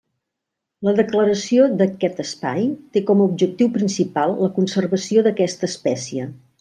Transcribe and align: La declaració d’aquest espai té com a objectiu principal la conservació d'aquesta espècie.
La 0.87 0.93
declaració 0.99 1.67
d’aquest 1.81 2.23
espai 2.23 2.65
té 2.97 3.03
com 3.11 3.21
a 3.21 3.27
objectiu 3.33 3.69
principal 3.77 4.35
la 4.41 4.51
conservació 4.57 5.25
d'aquesta 5.29 5.71
espècie. 5.75 6.27